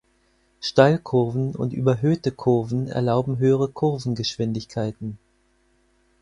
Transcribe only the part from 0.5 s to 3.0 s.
Steilkurven und überhöhte Kurven